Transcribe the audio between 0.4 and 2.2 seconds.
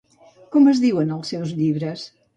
Com es diuen els seus llibres?